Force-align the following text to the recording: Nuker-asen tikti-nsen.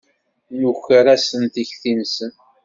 Nuker-asen 0.59 1.43
tikti-nsen. 1.53 2.31